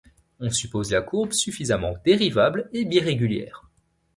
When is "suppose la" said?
0.49-1.03